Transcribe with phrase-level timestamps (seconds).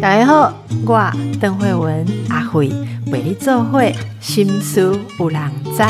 [0.00, 0.54] 大家好，
[0.86, 2.68] 我邓慧文阿慧
[3.10, 4.80] 为你做会心思
[5.18, 5.82] 有人知。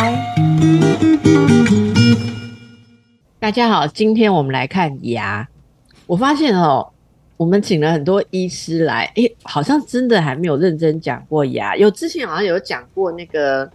[3.39, 5.49] 大家好，今天我们来看牙。
[6.07, 6.93] 我发现哦，
[7.37, 11.77] 我们请了很多医师来，诶，好像真的还没有认真讲过牙。
[11.77, 13.71] 有之前好像有讲过那个，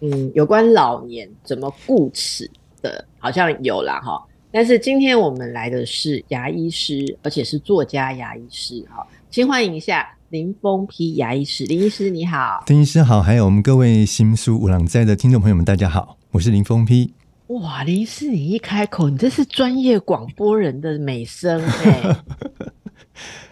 [0.00, 4.20] 嗯，有关老年怎么固齿的，好像有啦哈。
[4.54, 9.02] 但是今天我们来的是牙医师，而且是作家牙医师哈。
[9.30, 17.14] 先欢迎一下林峰批牙医师，林医师你好，林医师好，还有我们各位新书五郎在的听众朋友们，大家好，我是林峰批。
[17.46, 22.16] 哇，林医师你一开口，你这是专业广播人的美声哎！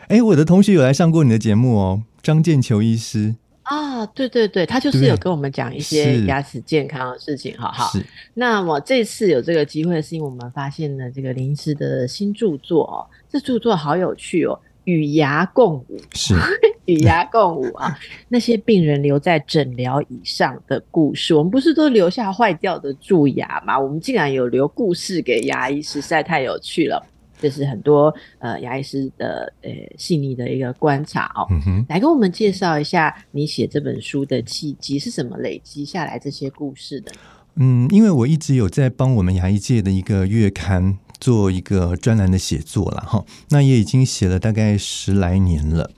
[0.18, 3.36] 哎，我的同学有来上过你的节目哦，张建球医师
[3.70, 7.92] 啊，对对对，他就是有跟我们讲一些牙齿健康的事情，好好。
[8.34, 14.58] 那么这次有这个机会，是因为我们发现了这个林医师的新著作哦，这著作好有趣哦。
[14.84, 16.34] 与牙共舞是
[16.86, 17.96] 与牙共舞啊！
[18.28, 23.78] 那些病人留在诊疗以上的故事，我们不是都留下坏掉的蛀牙吗？
[23.78, 27.00] 我们竟然有留故事给牙医，实在太有趣了。
[27.40, 31.48] 这是很多呃牙医师的呃细腻的一个观察哦。
[31.88, 37.12] 来跟我们介绍一下你写这本书的契机是什么，累积下来这些故事的？
[37.56, 40.98] 嗯，因为我一直有在帮我们牙医界的一个月刊。
[41.20, 45.90] 做一个专栏的写作了哈，那也已经写了大概十来年了，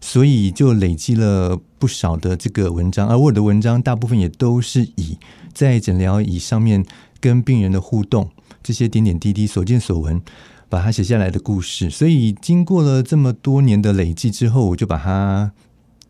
[0.00, 5.18] 所以就累积了不少的这个文章，而我的文章大部分也都是以
[5.52, 6.82] 在诊疗椅上面
[7.20, 8.30] 跟病人的互动
[8.62, 10.18] 这些点点滴滴所见所闻，
[10.70, 11.90] 把它写下来的故事。
[11.90, 15.52] 所以经过了这么多年的累积之后，我就把它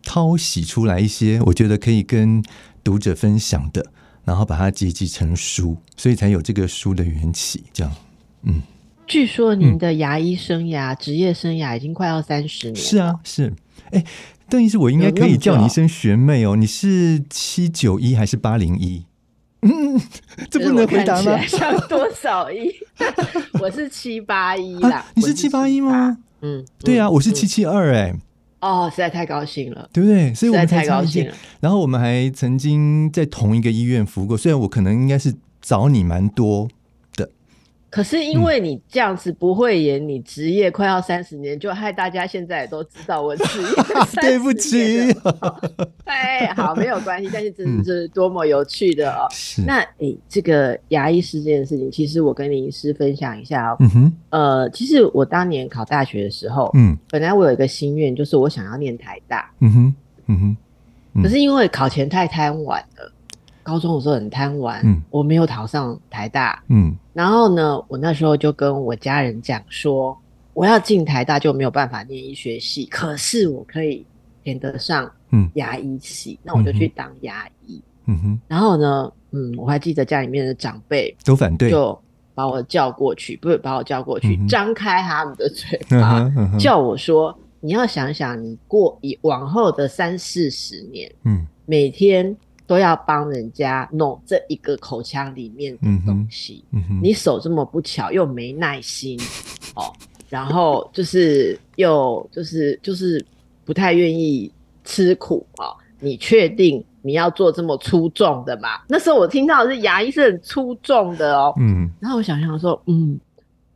[0.05, 2.41] 掏洗出来一些，我觉得可以跟
[2.85, 3.87] 读者分享的，
[4.25, 7.93] 然后把它结集成书，所以才有这个书的缘起，这样。
[8.45, 8.63] 嗯，
[9.07, 12.77] 据说您的牙医生涯、职业生涯已经快要三十年。
[12.77, 13.53] 是啊，是。
[13.91, 14.05] 哎，
[14.49, 16.55] 邓医师，我应该可以叫你一声学妹哦。
[16.55, 19.05] 你是七九一还是八零一？
[19.63, 20.01] 嗯，
[20.51, 21.39] 这不能回答吗？
[21.47, 22.71] 像多少一？
[23.61, 25.05] 我是七八一啦。
[25.15, 26.17] 你是七八一吗？
[26.43, 27.95] 嗯，对啊，我是七七二。
[27.95, 28.15] 哎，
[28.61, 30.33] 哦，实在太高兴了，对不对？
[30.35, 31.35] 所以我们才高兴了。
[31.61, 36.67] 然后我们还曾经在同一个医院服务过，虽然我可能应该是找你蛮多
[37.17, 37.29] 的。
[37.91, 43.69] 可是因为你这样子不会演，你职业快要三十年，就害大家现在也都知道我职业
[44.23, 45.13] 对不起，
[46.41, 47.29] 哎，好，没有关系。
[47.33, 49.29] 但是真的是多么有趣的哦。
[49.67, 53.77] 那哎，这个牙医师这件事情，其实我跟林医师分享一下哦。
[53.81, 59.51] 嗯哼，呃，其实我当年考大学的时候，嗯，本来我有一个心愿，就是我想要念台大。
[59.61, 59.95] 嗯哼，
[60.27, 60.57] 嗯
[61.15, 63.13] 哼，可是因为考前太贪玩了。
[63.63, 66.61] 高中的时候很贪玩，我没有考上台大。
[66.69, 70.17] 嗯，然后呢，我那时候就跟我家人讲说，
[70.55, 74.05] 我要进台大就没有办法念医学系，可是我可以
[74.43, 75.09] 填得上
[75.55, 77.83] 牙医系，那我就去当牙医。
[78.07, 81.99] 嗯哼，然后呢，嗯，我还记得家里面的长辈都反对，就
[82.35, 92.37] 把我叫过去，不是把我叫过去，张开他们的嘴巴，叫我说，你要想想，你过以往后的三四十年，嗯，每天。
[92.67, 96.65] 都要帮人家弄这一个口腔里面的东西，
[97.03, 99.19] 你手这么不巧，又没耐心
[99.75, 99.93] 哦，
[100.29, 103.27] 然后就是又就是就是
[103.65, 104.49] 不太愿意
[104.85, 105.77] 吃苦哦。
[105.99, 108.69] 你确定你要做这么出众的吗？
[108.89, 113.19] 那时候我听到的是牙医是很出众的哦，嗯，然后我想想说，嗯。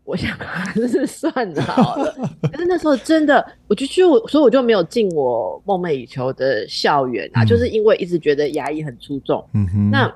[0.06, 1.32] 我想还是算
[1.62, 2.14] 好了，
[2.52, 9.42] 可是那时候真的，我就就所以我就没有进我梦寐以求的校园啊，就是因为一直觉得牙医很出众。
[9.54, 9.90] 嗯哼。
[9.90, 10.14] 那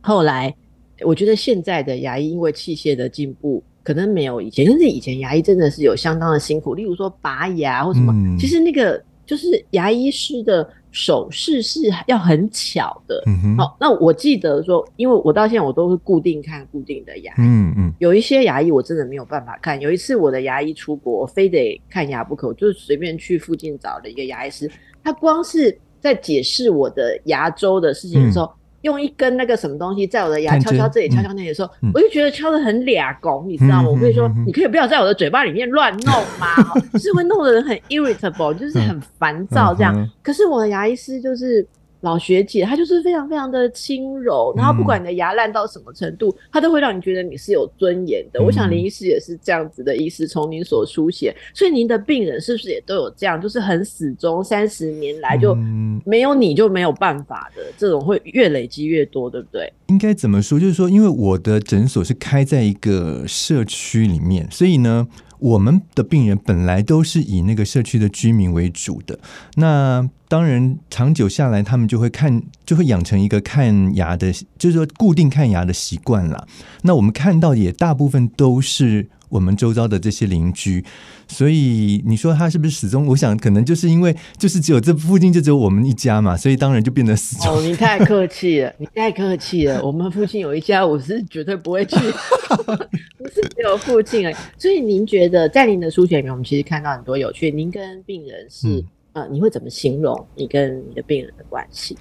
[0.00, 0.54] 后来
[1.02, 8.98] 我觉得现在的牙医因为器械的进步，可能没有以前，但是以前牙医真的是有相当的辛苦，例如说拔牙或什么，其实那个
[9.30, 10.68] 就是牙医师的。
[10.92, 19.80] 手势是要很巧的，嗯好，那我记得说，因为我到现在我都是固定看固定的牙医，嗯嗯，有一些牙医我真的没有办法看。
[19.80, 24.68] 有一次我的牙医出国，我非得看牙不可，我就随便去附近找了一个牙医师，
[25.04, 28.50] 他光是在解释我的牙周的事情的时候。
[28.82, 33.88] 用一根那个什么东西在我的牙敲敲这里敲敲那里的时候，我就觉得敲的很俩拱，你知道吗？
[33.90, 36.54] 我会说，你可以不要在我的嘴巴里面乱弄吗？
[36.98, 40.08] 是会弄得人很 irritable，就是很烦躁这样。
[40.22, 41.66] 可是我的牙医师就是。
[42.00, 48.42] 老学姐，她就是非常非常的轻柔，然后不管你的牙烂到什么程度，她都会让你觉得你是有尊严的。
[48.42, 55.54] 我想林医师也是这样子的意思，从您所书写，所以您的病人是不是也都有这样，就是很始终三十年来就
[56.04, 59.72] 没有你就没有办法的这种，会越累积越多，对不对？
[59.88, 60.58] 应该怎么说？
[60.58, 65.08] 就是说，因为我的诊所是开在一个社区里面，所以呢。
[65.40, 69.18] 我们的病人本来都是以那个社区的居民为主的，
[69.56, 76.46] 那当然长久下来，他们就会看，就会养成一个看牙的，就是说固定看牙的习惯了。
[76.82, 79.08] 那我们看到也大部分都是。
[79.30, 80.84] 我们周遭的这些邻居，
[81.26, 83.06] 所以你说他是不是始终？
[83.06, 87.46] 我想可能就是因为就是只有这附近就只有我们一家嘛，所以当然就变得始终。
[87.54, 89.82] 哦，你太客气了， 你太客气了。
[89.82, 91.96] 我们附近有一家，我是绝对不会去，
[93.16, 94.34] 不是只有附近而已。
[94.58, 97.50] 所以您觉得在您的书写里面，我们其实看到很多有趣。
[97.50, 101.96] 您跟病人是呃，你会怎么形容你跟你的病人的关系？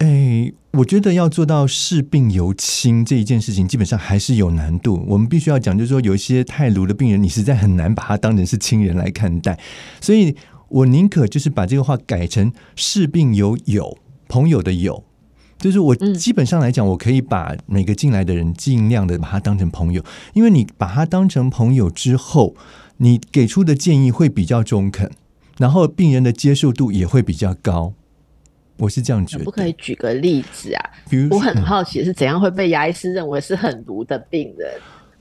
[0.00, 5.04] 哎，我觉得要做到视病由亲这一件事情，基本上还是有难度。
[5.06, 9.58] 我们必须要讲，就是说有一些太鲁的病人，你实在很难把他当成是亲人来看待。
[10.00, 10.34] 所以
[10.68, 15.04] 我宁可就是把这个话改成视病由友，朋友的友，
[15.58, 20.02] 就是我基本上来讲，我可以把每个进来的人尽量的把他当成朋友，
[20.32, 22.54] 因为你把他当成朋友之后，
[22.96, 25.10] 你给出的建议会比较中肯，
[25.58, 27.92] 然后病人的接受度也会比较高。
[28.80, 30.90] 我是这样觉得，不可以举个例子啊？
[31.08, 34.68] 比如，我很好奇是怎样会被牙医师认为是很毒的病人？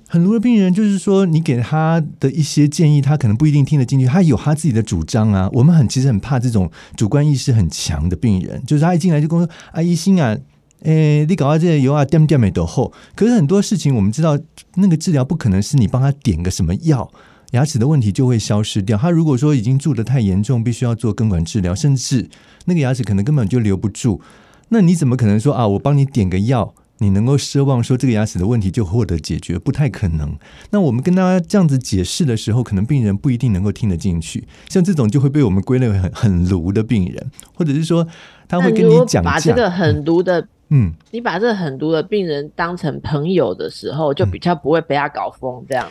[0.07, 5.47] 很毒的病人就是说，你给他的一些建议，他可能不一定听得进去，他有他自己的主张啊。
[5.53, 10.35] 我们很其实很怕这种主观意识很强的病人，就是他一进来就跟我说：“啊医生啊，
[10.81, 14.35] 诶，你搞到这些油啊，点点没都后。”可是很多事情我们知道，
[14.77, 17.07] 那个治疗不可能是你帮他点个什么药。
[17.51, 18.97] 牙齿的问题就会消失掉。
[18.97, 22.29] 他如果说已经蛀得太严重，必须要做根管治疗，甚至
[22.65, 24.21] 那个牙齿可能根本就留不住。
[24.69, 25.67] 那你怎么可能说啊？
[25.67, 29.57] 我帮你点个药，你能够奢望说这个牙齿的问题就获得解决？
[29.57, 30.37] 不太可能。
[30.69, 34.47] 那我们跟大家这样子解释的时候，可能病人不一定能够听得进去。
[34.69, 38.07] 像这种就会被我们归类为很很毒的病人，或者是说
[38.47, 45.87] 他会跟你讲把这个很毒的，嗯，你把这个很毒的病人当成朋友的时候，就比较不会被他搞疯这样。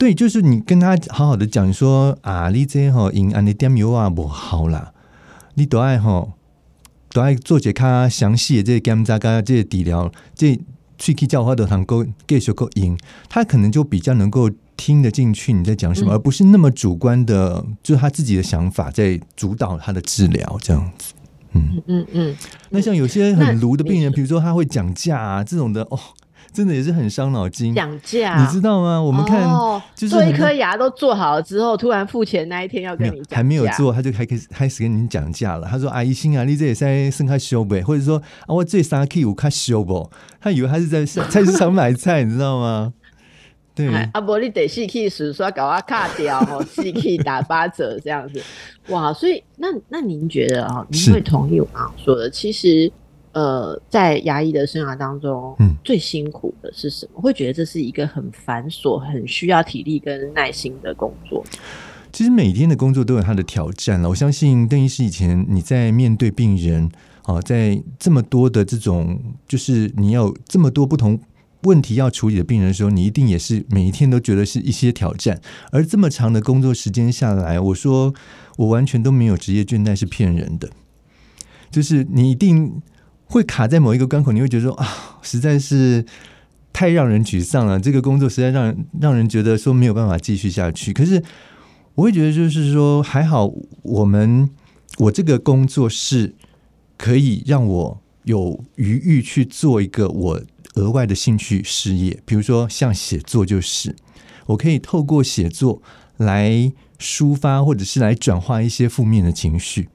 [0.00, 4.94] 对，就是你跟他好好的讲说啊，你这吼因安尼点油啊不好啦，
[5.56, 6.32] 你都爱吼
[7.10, 10.58] 都爱做些较详细的这些检查跟这些治疗，这
[10.96, 12.98] 喙齿教化的能够继续够赢，
[13.28, 21.12] 他可能就比较能够听得进去你在讲什么，而不是那么主观的，就是他自己的想法在主导他的治疗这样子。
[21.52, 22.36] 嗯嗯嗯。
[22.70, 26.00] 那像有些很炉的病人，比如说他会讲价啊这种的哦。
[26.52, 29.00] 真的也是很伤脑筋，讲价，你知道吗？
[29.00, 29.40] 我们看，
[29.94, 35.68] 就是做一颗牙都做好了之后，突然付钱那一天要跟你还没有做，他就开始开始跟你讲价了。
[35.70, 40.10] 他说：“阿姨心啊，你这也在生开修呗，或者说啊，我这三 K 五开修不？”
[40.40, 42.92] 他以为他是在菜市场买菜，你知道吗？
[43.72, 48.42] 对，阿伯你得四 K 时说搞啊卡掉哦，四 K 打八折这样子，
[48.88, 49.12] 哇！
[49.12, 52.28] 所以那那您觉得啊，您会同意我刚刚说的？
[52.28, 52.90] 其实。
[53.32, 57.20] 呃，在牙医的生涯当中，嗯，最辛苦的是什么？
[57.20, 61.44] 会觉得这是一个很繁琐、很需要体力跟耐心的工作。
[62.12, 64.08] 其实每天的工作都有它的挑战了。
[64.08, 66.90] 我相信邓医师以前你在面对病人
[67.22, 71.20] 啊，在这么多的这种，就是你要这么多不同
[71.62, 75.40] 问题要处理的病人的时候，你一定也是每一天都觉得是一些挑战。
[75.70, 78.12] 而这么长的工作时间下来，我说
[78.56, 80.68] 我完全都没有职业倦怠是骗人的，
[81.70, 82.82] 就是你一定。
[83.30, 86.04] 会卡在某一个关口，你会觉得说啊，实在是
[86.72, 87.78] 太让人沮丧了。
[87.78, 90.92] 这个工作实在让让人觉得说没有办法继续下去。
[90.92, 91.22] 可是
[91.94, 93.48] 我会觉得，就是说还好，
[93.82, 94.50] 我们
[94.98, 96.34] 我这个工作是
[96.96, 100.42] 可以让我有余裕去做一个我
[100.74, 103.94] 额外的兴趣事业，比如说像写作，就是
[104.46, 105.80] 我可以透过写作
[106.16, 109.88] 来抒发，或者是来转化一些负面的情绪。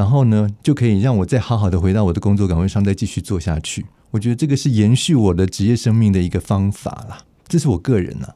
[0.00, 3.84] 然后呢，就可以让我再好好的回到我的工作岗位上，再继续做下去。
[4.10, 7.18] 我觉得这个是延续我的职业生命的一个方法啦。
[7.46, 8.26] 这是我个人呢，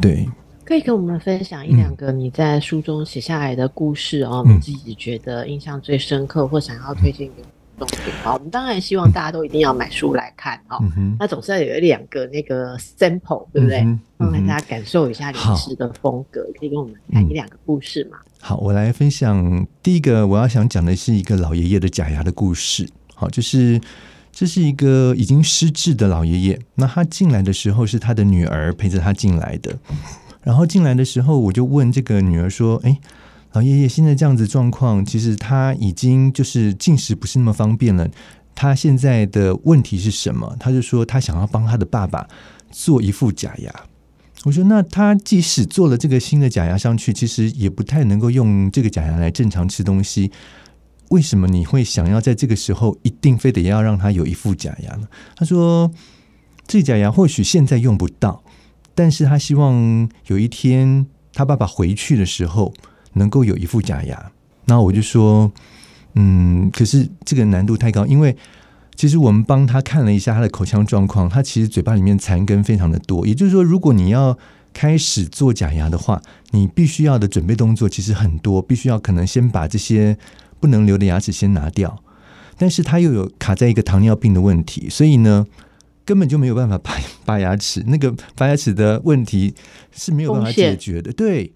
[0.00, 0.28] 对，
[0.64, 7.44] 可以跟我们分享一两个你在书中写下来的故事哦，你自己觉得印象最深刻或想要推荐给
[7.78, 10.78] 重点好，我们当然希望大家都一定要买书来看哦。
[11.18, 13.78] 那总是要有一两个那个 sample，对不对？
[14.18, 18.18] 让大家感受一下临时的风格，可以跟我们谈一两个故事嘛？
[18.40, 22.88] 好，我来分享第一个，我要想讲的是一个老爷爷的假牙的故事。
[23.14, 23.80] 好，就是
[24.30, 26.60] 这是一个已经失智的老爷爷。
[26.76, 29.76] 那他进来的时候是他的女儿陪着他进来的。
[30.42, 32.98] 然后进来的时候，我就问这个女儿说：“哎，
[33.52, 38.08] 老爷爷现在这样子状况，其实他已经就是进食不是那么方便了。
[38.54, 42.26] 他现在的问题是什么？”他就说他想要帮他的爸爸
[42.70, 43.72] 做一副假牙。
[44.44, 50.32] 我说，那他即使做了这个新的假牙上去，其实也不太能够用这个假牙来正常吃东西。
[51.10, 55.06] 为什么你会想要在这个时候一定非得要让他有一副假牙呢？
[55.36, 55.92] 他说，
[56.66, 58.42] 这假牙或许现在用不到，
[58.94, 62.74] 但是他希望有一天他爸爸回去的时候
[63.14, 64.32] 能够有一副假牙。
[64.66, 65.50] 那我就说，
[66.14, 68.36] 嗯，可是这个难度太高，因为
[68.94, 73.26] 其实我们帮他看了一下他的口腔状况，他其实嘴巴里面残根非常的多。
[73.26, 74.38] 也就是说，如果你要
[74.72, 80.16] 开始做假牙的话，你必须要的准备动作其实很多，必须要可能先把这些。
[80.62, 82.04] 不能留的牙齿先拿掉，
[82.56, 85.44] 但是他又有卡在一个糖尿病的问题，所以呢，
[86.04, 87.82] 根本就没有办法拔拔 牙齿。
[87.88, 89.52] 那个 拔牙齿的问题
[89.90, 91.12] 是没有办法解决的。
[91.12, 91.52] 对，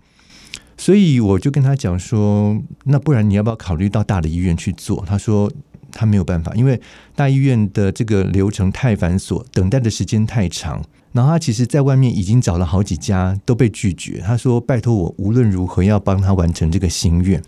[0.76, 5.02] 所以我就跟他讲说，那不然你要不要考虑到大的医院去做？
[5.06, 5.50] 他说
[5.90, 6.80] 他没有办法，因为
[7.14, 10.84] 大医院的这个流程太繁琐，等待的时间太长。
[11.12, 14.20] 然后他其实在外面已经找了好几家，都被拒绝。
[14.20, 17.42] 他说拜托我无论如何要帮他完成这个心愿。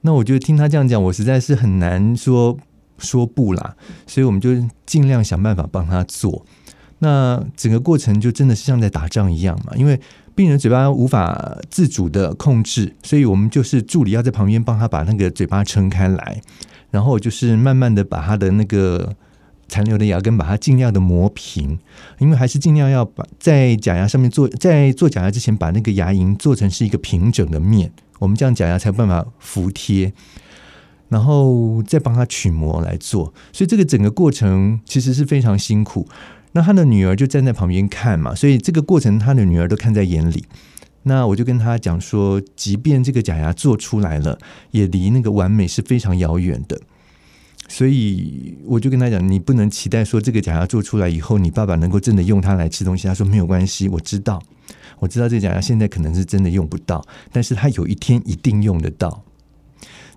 [0.00, 2.56] 那我就听他这样讲，我实在是很难说
[2.96, 4.50] 说不啦，所以我们就
[4.86, 6.46] 尽量想办法帮他做。
[6.98, 10.00] 那整个过程就真的是像在打仗一样嘛，因为
[10.34, 16.40] 病人嘴巴无法自主的控制，所以我们就是助理要在旁边帮他把那个嘴巴撑开来，
[16.90, 19.14] 然后就是慢慢的把他的那个
[19.68, 21.78] 残留的牙根把它尽量的磨平，
[22.18, 27.90] 因为还是尽量要把在假牙上面做，在做假牙之前把那个牙龈做成是一个平整的面。
[28.18, 30.12] 我们这样假牙才有办法服贴，
[31.08, 36.06] 然后再帮他取模来做，所以这个整个过程其实是非常辛苦。
[36.56, 40.42] 那他的女儿就站在旁边看嘛，所以这个过程他的女儿都看在眼里。
[41.02, 44.38] 那我就跟他讲说，即便这个假牙做出来了，
[44.70, 46.80] 也离那个完美是非常遥远的。
[47.68, 53.06] 所以我就跟他讲，你不能期待说这个假牙做出来以后，你爸爸能够真的用它来吃东西。
[53.06, 54.42] 他说没有关系，我知道。
[54.98, 59.22] 我知道这假牙现在可能是真的用不到，但是他有一天一定用得到。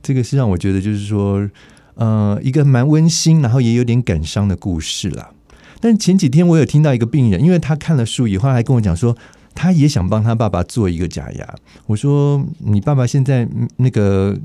[0.02, 1.50] 这个是让我觉得就是说，
[1.96, 5.32] 呃，一个蛮温馨，然后也有点感伤的故事啦。
[5.80, 9.16] 但前几天我有听到一个病人，因为他看了书以后，还跟我讲说，
[9.56, 11.56] 他也想帮他爸爸做一个假牙。
[11.86, 14.38] 我说，你爸爸现在那个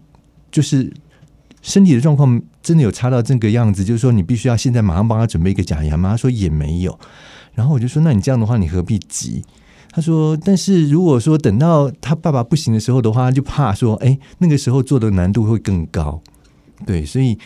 [0.50, 0.92] 就是
[1.62, 6.10] 身体的状况真的有差到这个样子，就是说你必须要现在马上帮他准备一个假牙吗？
[6.10, 6.98] 他说也没有。
[7.54, 9.44] 然后我就说，那你这样的话，你何必急？
[9.92, 16.20] 他说：“但是如果说等到他爸爸不行的时候的话，就怕说，哎，那个时候做的难度会更高。
[16.84, 17.38] 对，所以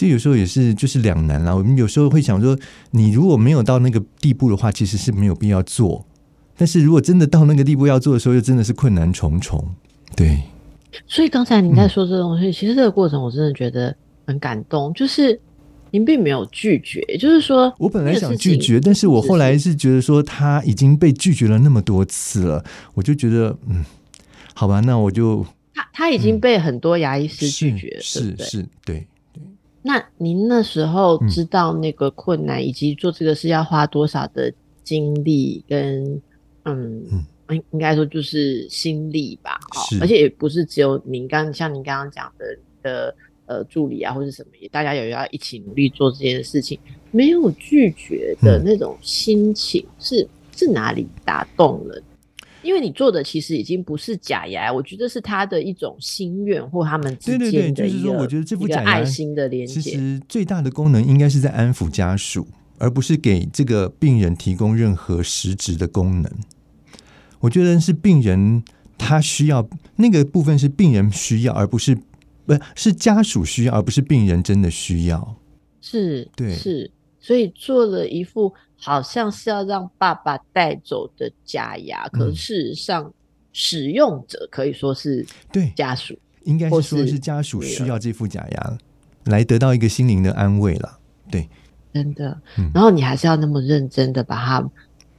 [0.00, 1.54] 这有时候也是就是两难啦。
[1.54, 2.58] 我们有时候会想说，
[2.92, 6.06] 你如果没有到那个地步的话，其实是没有必要做。
[6.56, 9.62] 但是如果真的到那个地步要做的时候，又真的是困难重重。
[10.16, 10.40] 对，
[11.06, 13.94] 所以刚才您在说这东西，其实这个过程我真的觉得
[14.26, 15.38] 很感动，就是。”
[15.92, 22.64] 您并没有拒绝，就是说，我本来想拒绝，但是我后来是觉得说他已经被拒绝了那么多次了，
[22.94, 23.84] 我就觉得，嗯，
[24.54, 29.06] 好吧，那我就他他已经被很多牙医师拒绝，是是，对对。
[29.82, 34.52] 那您那时候知道那个困难，以及做这个事要花多少的
[34.84, 36.20] 精力跟
[36.64, 37.02] 嗯
[37.50, 39.58] 应应该说就是心力吧，
[39.88, 43.14] 是，而且也不是只有您刚像您刚刚讲的的。
[43.46, 46.78] 呃，助理啊，或者什么，大家有要一起努力做这件事情，
[47.10, 50.24] 没有拒绝的那种心情，是
[50.56, 52.00] 是哪里打动了？
[52.62, 62.46] 因为你做的其实已经不是假牙，我觉得是他的一种心愿或他们之间的一个，我觉得这副假牙爱心的连接，其实最大的功能应该是在安抚家属，
[62.78, 66.30] 而不是给这个病人提供任何实质的功能。
[67.40, 68.62] 我觉得是病人
[68.98, 71.98] 他需要那个部分是病人需要，而不是。
[72.46, 75.36] 不是家属需要，而不是病人真的需要。
[75.80, 76.90] 是，对，是，
[77.20, 83.12] 所以做了一副好像是要让爸爸带走的假牙，可是事实上
[83.52, 88.78] 使用者可以说是对家属，应该是说是家属需要这副假牙
[89.24, 90.98] 来得到一个心灵的安慰了。
[91.30, 91.48] 对，
[91.92, 92.40] 真的。
[92.74, 94.70] 然后你还是要那么认真的把它。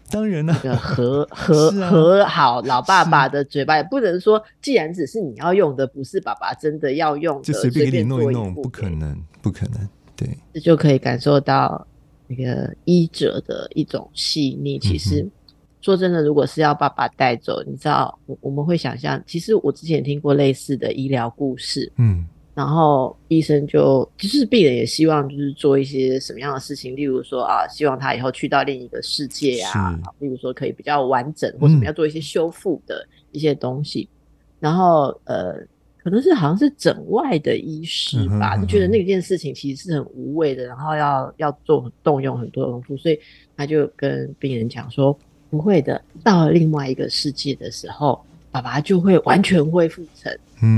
[0.09, 9.87] 当然了，和和和好老爸爸的嘴巴也不能说，既然只是你要用的，不是爸爸真的要用的，就随便给你弄一弄，不可能，不可能。
[10.17, 11.87] 对，这就可以感受到
[12.31, 14.79] 那个医者的一种细腻。
[14.79, 15.27] 其实
[15.81, 22.25] 说真的，如果是要爸爸带走，你知道，我我们会想象，其实我之前听过类似的医疗故事，嗯。
[22.53, 34.07] 然后医生就，就是病人也希望就是做一些什么样的事情，例如说啊，希望他以后去到另一个世界啊，例如说可以比较完整，或什么要做一些修复的一些东西。
[34.59, 35.55] 然后呃，
[36.03, 43.19] 可能是好像是整外的医师吧，就觉得那件事情其实是很无谓的，然后要要做动用很多功夫，所以
[43.55, 45.17] 他就跟病人讲说，
[45.49, 48.19] 不会的，到了另外一个世界的时候。
[48.53, 50.29] 爸爸就会完全恢复成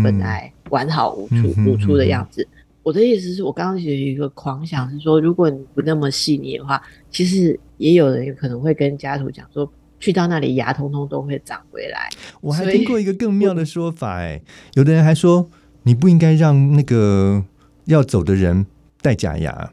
[0.03, 2.47] 本来完好无处无处的样子。
[2.83, 9.67] 我的意思是我刚刚有一个狂想是说，如果你不那么细腻的话，其实也有人可能会跟家属讲说，
[10.03, 12.09] 去到那里牙通通都会长回来。
[12.41, 14.41] 我还听过一个更妙的说法，哎，
[14.73, 15.49] 有的人还说
[15.83, 17.45] 你不应该让那个
[17.85, 18.65] 要走的人
[19.01, 19.71] 戴假牙。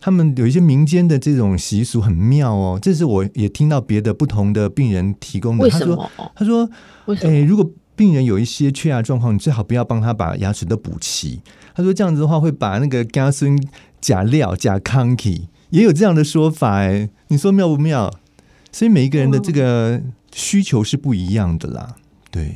[0.00, 5.70] 他们有一些民间的这种习俗很妙哦，这是我也听到别的不同的病人提供的。
[5.70, 6.68] 他说：“他说，
[7.22, 11.40] 哎，如果病人有一些缺牙状况，你最好不要帮他把牙齿都补齐。
[11.72, 13.56] 他说这样子的话会把那个加孙
[14.00, 16.78] 假料假康体，也有这样的说法。
[16.78, 18.12] 哎，你说妙不妙？
[18.72, 20.00] 所以每一个人的这个
[20.32, 21.96] 需求是不一样的啦，
[22.30, 22.54] 对。”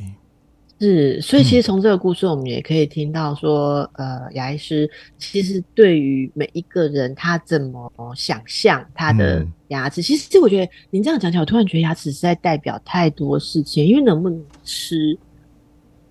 [0.79, 15.17] 是，所以其实从这个故事，我们也可以听到说，呃，牙医师其实对于每一个人，他怎么想象他的牙齿，其实这我觉得您这样讲起来，我突然觉得牙齿是在代表太多事情，因为能不能吃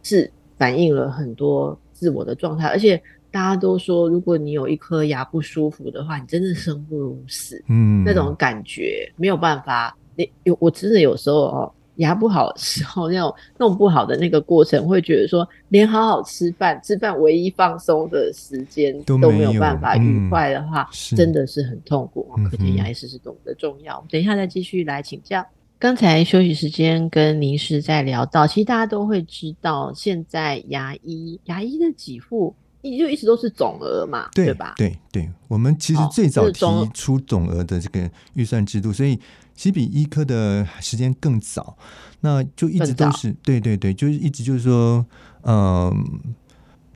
[0.02, 11.72] 是反映了很多自我的状态，而且大家都说，如果你有一颗牙不舒服的话，你真的生不如死，嗯，那种感觉没有办法，你有我真的有时候哦。
[11.96, 22.26] 牙不好的时候，那种弄不好的那个过程，会觉得说，连好好吃饭、吃饭唯一放松的时间都没有办法愉快的话，真的是很痛苦。
[22.50, 24.02] 可见牙医师是懂得重要。
[24.10, 25.44] 等一下再继续来请教。
[25.78, 34.74] 刚才休息时间跟林师在聊到，其实大家都会知道，现在牙医牙医的给付，你就一直都是总额嘛，对吧？
[34.76, 36.60] 对对，我们其实最早提
[36.92, 39.18] 出总额的这个预算制度，所以。
[39.54, 41.76] 其实比医科的时间更早，
[42.20, 45.04] 那就一直都是对对对，就是一直就是说，
[45.42, 45.94] 嗯，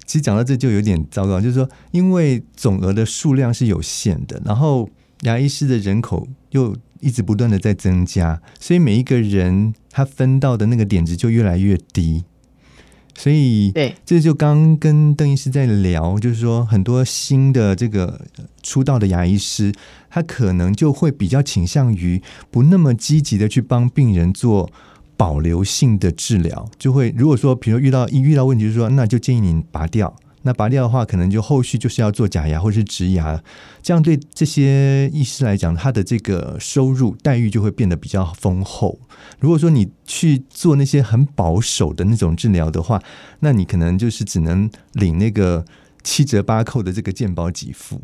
[0.06, 4.88] 其实讲到这就有点糟糕，就是说，因为总额的数量是有限的，然后
[5.20, 12.24] 牙医师的人口又一直不断的在增加，所以每一个人他分到的那个点值就越来越低。
[13.16, 18.20] 所以，对，这就刚跟邓医师在聊，就是说很多新的这个
[18.62, 19.72] 出道的牙医师，
[20.10, 24.70] 他可能就会比较倾向于不那么积极的去帮病人做
[25.16, 30.14] 保留性的治疗，就会如果说，比如遇到一遇到问题，就是说，那就建议你拔掉。
[30.46, 33.42] 那拔掉的话，可能就后续就是要做假牙或者是植牙，
[33.82, 38.96] 这样对这些医师来讲，他的这个收入待遇就会变得比较丰厚。
[39.40, 43.02] 如果说你去做那些很保守的那种治疗的话，
[43.40, 45.64] 那你可能就是只能领那个
[46.04, 48.00] 七折八扣的这个健保给付。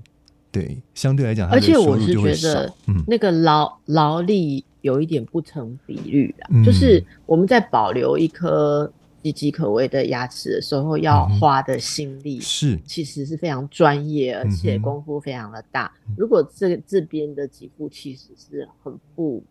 [0.51, 8.93] 对，相对来讲，而且我是觉得，嗯，那个劳劳力有一点不成比率的，就是我们在保留一颗。
[9.23, 15.93] 岌岌可危的牙齿的时候，要花的心力是，其实是非常专业，而且功夫非常的大。
[16.17, 19.43] 如果这这边的几副其实是很不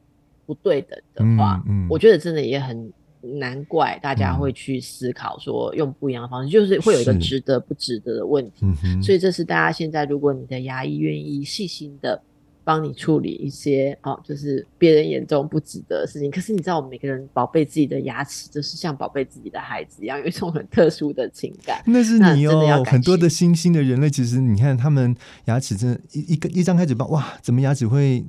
[0.46, 8.66] 不对等的话，嗯我觉得真的也很难怪大家会去思考说用不一样的方式，就是会有一个值得不值得的问题。
[9.02, 12.22] 所以这是大家现在，如果你的牙医愿意细心的。
[12.64, 16.30] 帮你处理一些哦，就是别人眼中不值得的事情。
[16.30, 21.82] 可是你知道，我们每个人宝贝自己的牙齿，就是像宝贝自己的孩子一样，有一种很特殊的情感。
[21.88, 28.24] 那是你哦，很多的新兴的人类，其实你看他们牙齿真的，一一个一张开嘴巴，哇，怎么牙齿会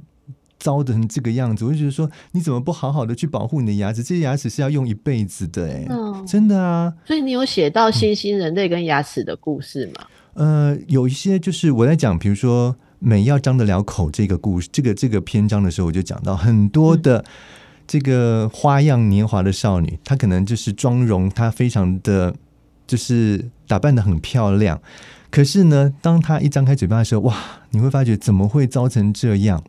[0.59, 1.65] 糟成这个样子？
[1.65, 4.03] 我就觉得说，你怎么不好好的去保护你的牙齿？
[4.03, 5.87] 这些牙齿是要用一辈子的，哎，
[6.27, 6.93] 真的啊。
[7.05, 10.07] 所以你有写到新兴人类跟牙齿的故事吗？
[10.35, 12.75] 呃，有一些就是我在讲，比如说。
[13.03, 17.25] 美要张得了口这个故事，这个这个篇章的时候，我就讲到很多的
[17.87, 22.33] 这个花样年华的少女，她可能就是妆容，她非常的
[22.87, 24.81] 就是打扮的很漂亮。
[25.31, 27.37] 可是呢，当她一张开嘴巴的时候，哇，
[27.71, 29.65] 你会发觉怎么会糟成这样？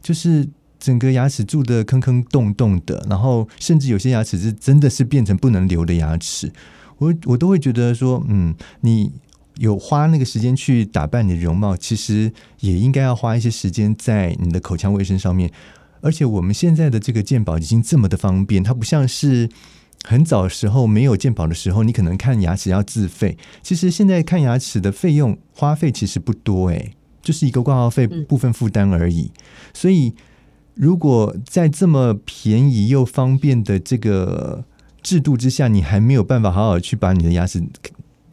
[0.00, 0.48] 就是
[0.80, 6.50] 整个牙齿蛀的坑坑洞洞的，然后甚至有些牙齿是真的是变成不能留的牙齿。
[6.98, 9.12] 我我都会觉得说，嗯，你。
[9.58, 15.50] 有花那个时间去打扮你的容貌，其实也应该要花一些时间在你的口腔卫生上面。
[16.02, 19.48] 而且我们现在的这个健保已经这么的方便，它不像是
[20.04, 23.36] 很早时候没有健保的时候，你可能看牙齿要自费。
[23.62, 26.92] 其实现在看牙齿的费用花费其实不多，诶，
[27.22, 29.32] 就是一个挂号费部分负担而已。
[29.72, 30.14] 所以
[30.74, 34.64] 如果在这么便宜又方便的这个
[35.02, 37.64] 制度之下，你还没有办法好好去把你的牙齿。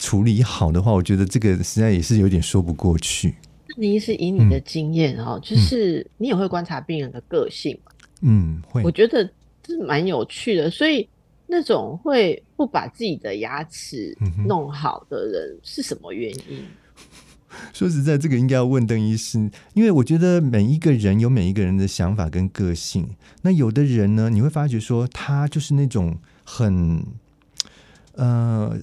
[0.04, 3.36] 处理好的话，我觉得这个实在也是有点说不过去。
[3.78, 7.92] 你是以你的经验哦，就是你也会观察病人的个性嘛？
[8.20, 8.84] 嗯，会。
[8.84, 9.24] 我觉得
[9.64, 10.70] 这蛮有趣的。
[10.70, 11.08] 所以
[11.48, 14.14] 那种会不把自己的牙齿
[14.46, 16.66] 弄好的人是什么原因？
[17.72, 23.08] 说实在，这个应该要问邓医师，因为我觉得每一个人有每一个人的想法跟个性。
[23.44, 27.06] 那有的人呢，你会发觉说他就是那种很
[28.16, 28.78] 呃，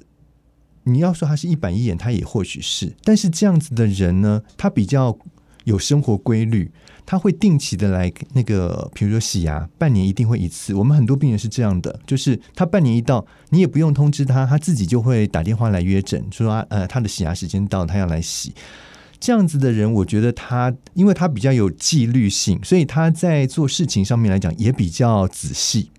[0.92, 5.16] 你要说他是一板一眼，他也或许是，但是这样子的人呢，他比较
[5.64, 6.70] 有生活规律。
[7.07, 10.72] 他会定期的来那个，比如说洗牙，半年一定会一次。
[10.72, 18.55] 我们很多病人是这样的，就是他半年一到，你也不用通知他，他自己就会打电话来约诊，说呃他的洗牙时间到，他要来洗。
[19.18, 25.90] 这样子的人，我觉得他，因为他比较有纪律性，所以他在做事情上面来讲也比较仔细。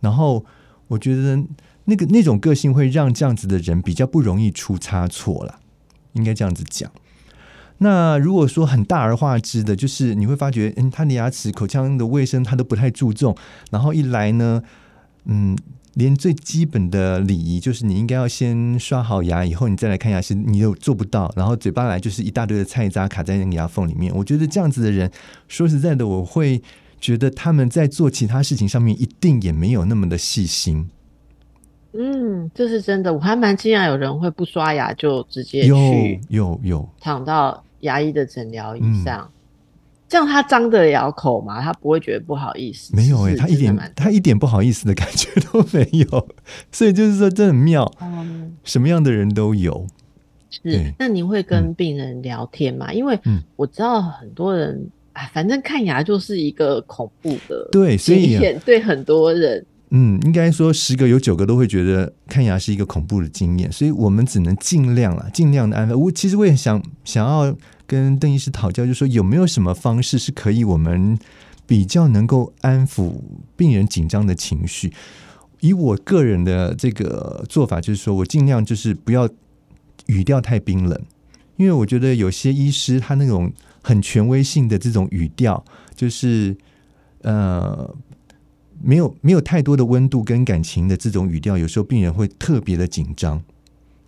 [0.00, 0.44] 然后
[0.88, 1.42] 我觉得
[1.84, 5.58] 那个那种个性会让这样子的人比较不容易出差错了，
[6.12, 6.90] 应该这样子讲。
[7.78, 13.36] 那如果说很大而化之的，就是你会发觉，嗯，他的牙齿、口腔的卫生他都不太注重，
[13.70, 14.62] 然后一来呢，
[15.24, 15.58] 嗯，
[15.94, 24.14] 连最基本的礼仪，就是你应该要先刷好牙，以后你再来看牙齿，你又做不到，然后嘴巴来就是一大堆的菜渣卡在那个牙缝里面。
[24.14, 25.10] 我觉得这样子的人，
[25.48, 26.62] 说实在的，我会
[27.00, 30.88] 觉得他们在做其他事情上面一定也没有那么的细心。
[31.92, 37.62] 嗯，这是真的，我还蛮惊讶有人会不刷牙就直接去有有躺到。
[37.82, 39.28] 牙医的诊疗椅上，
[40.08, 41.60] 这样他张得了口吗？
[41.60, 42.94] 他不会觉得不好意思？
[42.94, 46.28] 没有哎，他一点他一点不好意思的感觉都没有，
[46.70, 47.92] 所以就是说这很妙，
[48.62, 49.84] 什么样的人都有。
[50.48, 52.92] 是，那您会跟病人聊天吗？
[52.92, 53.18] 因为
[53.56, 59.66] 我知道很多人啊，反正看牙就是一个恐怖的，对，所以对很多人。
[59.94, 65.94] 嗯，应该说十个有九个都会觉得看牙是一个恐怖的经验，所以我们只能尽量啊，尽量的安排。
[65.94, 67.54] 我其实我也想想要
[67.86, 71.18] 跟邓医师讨教，就是说有没有什么方式是可以我们
[71.66, 73.20] 比较能够安抚
[73.54, 74.90] 病人紧张的情绪。
[75.60, 79.28] 以我个人的这个做法，就是说我尽量就是不要
[80.06, 80.98] 语调太冰冷，
[81.58, 83.52] 因为我觉得有些医师他那种
[83.82, 85.62] 很权威性的这种语调，
[85.94, 86.56] 就是
[87.20, 87.94] 呃。
[88.82, 93.42] 没有没有太多的温度跟感情的这种语调，有时候病人会特别的紧张，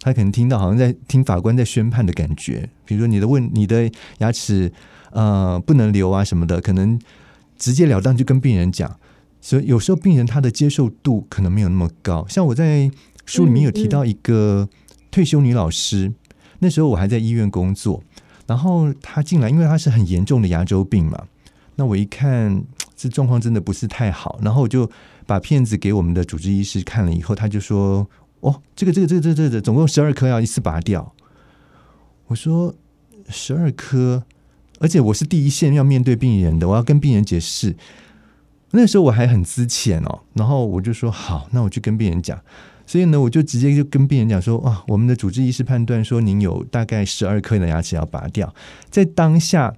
[0.00, 2.68] 他可能听到好像在听法官在宣判的感觉。
[2.84, 4.72] 比如说你的问你的牙齿
[5.12, 6.98] 呃不能留啊什么的，可能
[7.56, 8.98] 直截了当就跟病人讲。
[9.40, 12.26] 所以有时候病人他的接受度可能没有那么高。
[12.28, 12.90] 像我在
[13.24, 14.68] 书里面有提到一个
[15.10, 16.12] 退休女老师，
[16.58, 18.02] 那时候我还在医院工作，
[18.46, 21.26] 然后她进来，因为她是很严重的牙周病嘛，
[21.76, 22.64] 那我一看。
[22.96, 24.88] 这状况真的不是太好，然后我就
[25.26, 28.08] 把片子给我们的主治医师看了以后，他就说
[28.40, 31.12] ：“哦，这个这个这个这个这这总共十二颗要一次拔掉。”
[32.28, 32.74] 我说
[33.28, 34.22] ：“十二颗，
[34.78, 37.74] 而且我是第一线要面对病人的，我要跟病人解释。”
[38.70, 42.40] 那时候我还很资浅哦，然后我就说：“好，那我去跟病人讲。”
[42.86, 48.54] 所以呢，我就直接就跟病人讲说：“哇，我们的主治医师判断说您有大概十二颗的牙齿要拔掉，
[48.88, 49.74] 在当下。”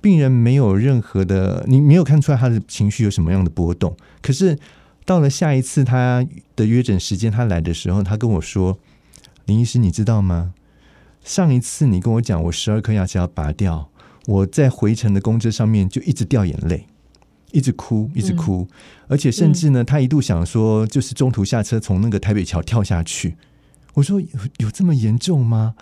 [0.00, 3.96] 病人没有任何的，你没有看出来他的情绪有什么样的波动。
[4.22, 4.58] 可是
[5.04, 8.78] 到了下一次他的约诊时间，他来的时候，他跟我说
[9.46, 10.54] ：“林医师，你知道吗？
[11.24, 13.90] 上一次你跟我讲我十二颗牙齿要拔掉，
[14.26, 16.86] 我在回程的公车上面就一直掉眼泪，
[17.50, 18.68] 一直哭，一直哭，
[19.08, 23.36] 而且甚至呢，他一度想说，就是中途下车从那个台北桥跳下去。
[23.94, 25.74] 我说：有有这么严重吗？”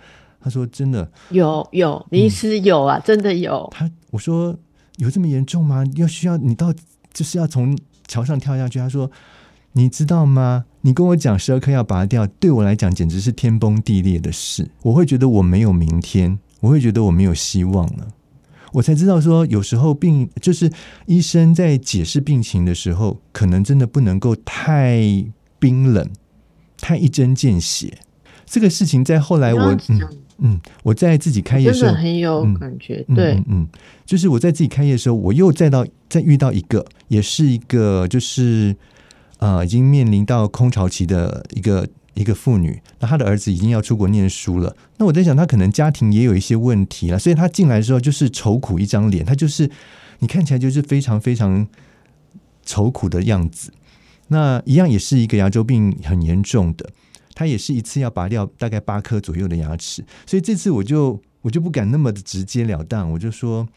[0.47, 4.57] 他说：“真的有有，临时有啊，真的有。”他我说
[4.95, 5.83] ：“有这么严重吗？
[5.97, 6.73] 要需要你到
[7.13, 9.11] 就是要从桥上跳下去？”他说
[9.73, 10.63] ：“你知道吗？
[10.83, 14.71] 你跟我讲十二颗要拔掉，对我来讲简直是天崩地裂的事。
[14.83, 18.07] 我会觉得我没有明天，我会觉得我没有希望了。
[18.71, 20.71] 我才知道说，有时候病就是
[21.07, 25.25] 医生在解释病情的时候，可能真的不能够太
[25.59, 26.09] 冰冷，
[26.77, 27.97] 太一针见血。
[28.45, 29.99] 这个事情在后来我嗯。”
[30.39, 33.67] 嗯，我在自己开业的时候很有感觉，对，嗯，
[34.05, 38.75] 就是我在自己开业的时候，我又再到再遇到一个，也是一个就是
[39.39, 49.69] 呃，已经面临到空巢期的一个一个妇女，那她的儿子已经要出国念书了，那我在想，她可能家庭也有一些问题了，所以她进来的时候就是愁苦一张脸，她就是
[50.19, 51.67] 你看起来就是非常非常
[52.65, 53.71] 愁苦的样子，
[54.27, 56.89] 那一样也是一个牙周病很严重的。
[57.37, 63.67] 他也是一次要拔掉大概八颗左右的牙齿，所以这次我就我就不敢那么的直截了当，我就说，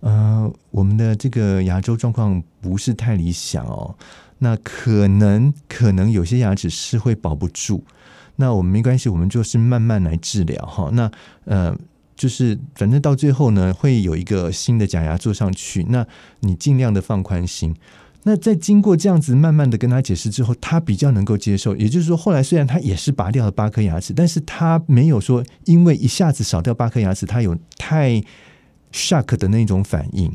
[0.00, 3.96] 呃，我们的这个牙周状况不是太理想哦，
[4.40, 7.82] 那可能可能有些牙齿是会保不住，
[8.36, 11.10] 那我们没关系，我们就是慢慢来治疗哈，那
[11.46, 11.74] 呃，
[12.14, 16.06] 就是反正到最后呢，会有一个新的假牙做上去，那
[16.40, 17.74] 你尽量的放宽心。
[18.24, 21.74] 那在经过这样子慢慢的跟他解释之后，他比较能够接受。
[21.76, 28.22] 也就是说，后来虽然他也是拔掉了八颗牙齿，但是他没有说因为一下子少掉八颗牙齿，他有太
[28.92, 30.32] shock 的那种反应。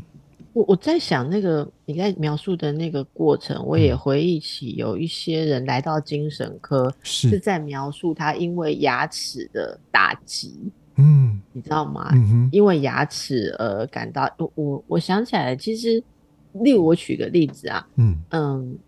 [0.52, 12.10] 我我在想那个你在描述的那个过程，我也回忆起有一些人来到精神科，是在描述他因为牙齿的打击，嗯，你知道吗？
[12.50, 16.02] 因为牙齿而感到我我我想起来，其实
[16.62, 18.78] 例如我举个例子啊，嗯嗯，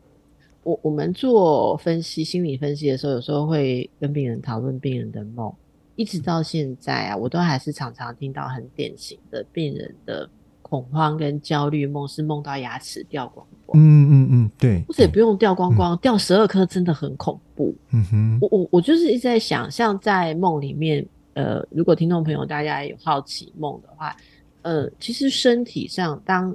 [0.62, 5.52] 我我们做分析心理分析的时候，有时候会跟病人讨论病人的梦，
[5.96, 10.28] 一直到现在啊，我都还是常常听到很典型的病人的。
[10.62, 13.76] 恐慌跟焦虑梦是梦到牙齿掉光光。
[13.82, 17.74] 嗯嗯嗯，对，或者也不用掉光光，掉十二颗真的很恐怖。
[17.90, 21.04] 嗯哼，我我我就是一直在想，像在梦里面，
[21.34, 24.14] 呃，如果听众朋友大家有好奇梦的话，
[24.62, 26.54] 呃，其实身体上当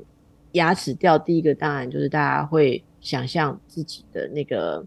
[0.55, 4.85] 牙齿掉，第一个当然就是大家会想象自己的那个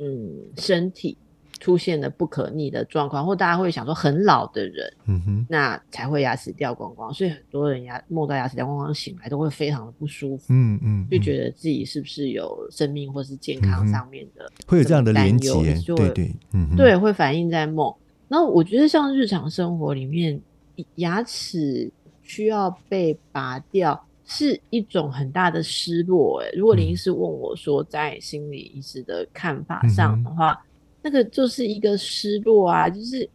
[0.00, 1.16] 嗯身体。
[1.58, 15.52] 出现了不可逆的状况，或大家会想说很老的人，嗯哼，那才会牙齿掉光光，所以很多人牙梦到牙齿掉光光醒来都会非常的不舒服，嗯嗯，就觉得自己是不是有生命或是健康上面的会有这样的连接，
[15.84, 17.94] 对对，嗯对，会反映在梦。
[18.26, 20.40] 那我觉得像日常生活里面，
[20.94, 21.92] 牙齿
[22.22, 26.40] 需要被拔掉是一种很大的失落。
[26.42, 30.58] 哎，如果林医师问我说，在心理医师的看法上的话。
[31.02, 33.26] 那个就是一个失落啊，就是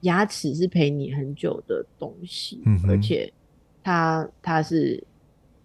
[0.00, 3.32] 牙齿是陪你很久的东西，而且
[3.80, 5.00] 它它是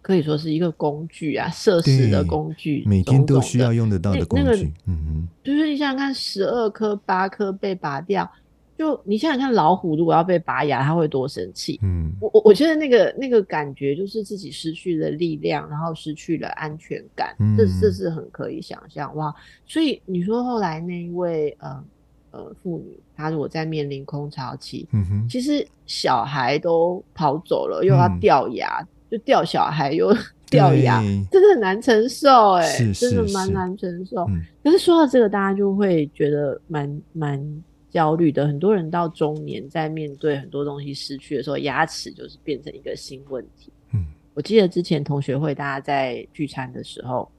[0.00, 4.72] 可以说是一个工具啊，设施的工具，每天都需要用得到的工具。
[4.86, 8.30] 嗯哼，就是你想想看，十二颗、八颗被拔掉。
[8.78, 11.78] 就你想想看，老虎如果要被拔牙，它会多生气？
[11.82, 19.32] 嗯，我我我觉得那个那个感觉就是自己失去了力量，然后失去了安全感，这这是很可以想象哇。
[19.66, 21.84] 所以你说后来那一位呃
[22.30, 24.88] 呃妇女，她如果在面临空巢期，
[25.28, 30.12] 其实小孩都跑走了，又要掉牙，就掉小孩又
[30.50, 34.26] 掉牙，真的很难承受哎，真的蛮难承受。
[34.64, 37.62] 可是说到这个，大家就会觉得蛮蛮。
[37.92, 43.70] 焦虑的很多人到中年，在面对很多东西失去的时候，牙齿就是变成一个新问题。
[43.92, 47.30] 嗯，我记得之前同学会大家在聚餐的时候，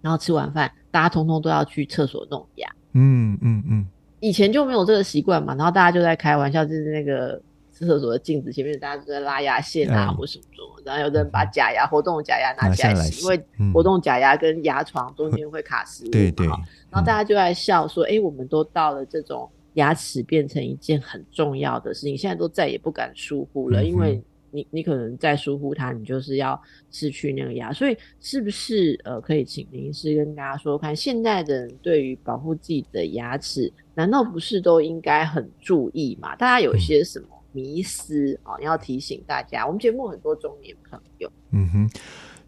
[0.00, 2.70] 然后吃完饭，大家通通都要去厕所弄牙。
[2.92, 3.86] 嗯嗯嗯，
[4.20, 16.56] 以前就没有这个习惯嘛，然后大家就在开玩笑，就是那个厕所的镜子前面，大家都在拉牙线啊或什么什么，然后有的人把假牙活动假牙拿起来洗，因为活动假牙跟牙床中间会卡食物嘛。
[16.90, 27.72] 然后大家就在笑说：“哎，我们都到了这种。”牙齿变成一件很重要的事情，现在都再也不敢疏忽了，因为你你可能再疏忽它，你就是要失去那个牙。
[27.72, 36.34] 所以是不是呃，可以请林医师跟大家说，看现在的人对于保护自己的牙齿，难道不是都应该很注意吗？
[36.34, 38.58] 大家有些什么迷思啊？
[38.60, 41.90] 要提醒大家，我们节目很多中年朋友，嗯哼。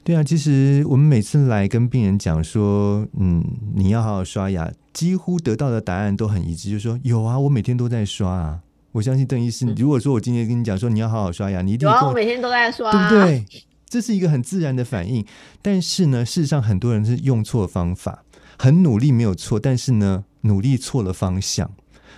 [0.05, 8.61] 对啊，其实我们每次来跟病人讲说，嗯，你要好好刷牙，几乎得到的答案都很一致，就是说有啊，我每天都在刷啊。
[8.91, 13.45] 我相信邓医师，如果说我今天跟你讲说你要好好刷牙，你一定有啊，我每天都在刷，对不对？
[13.89, 15.25] 这是一个很自然的反应。
[15.63, 18.25] 但是呢，事实上很多人是用错方法，
[18.59, 21.71] 很努力没有错，但是呢，努力错了方向。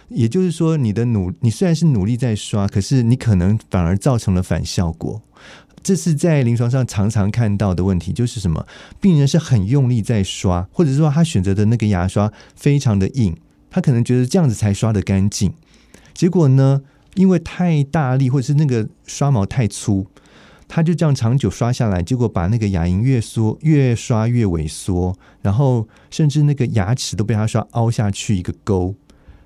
[0.08, 5.20] 也就是说，你的努，你虽然是努力在刷，可是你可能反而造成了反效果。
[5.84, 8.66] 这是在临床上常常看到的问题，就是什么？
[9.02, 13.36] 病人是很用力在刷，或者说他选择的那个牙刷非常的硬，
[13.68, 15.52] 他可能觉得这样子才刷的干净。
[16.14, 16.80] 结果呢，
[17.16, 20.06] 因为太大力，或者是那个刷毛太粗，
[20.66, 28.94] 他就这样长久刷下来，结果把那个牙龈越缩越刷越萎缩，然后甚至那个牙齿都被他刷凹下去一个沟。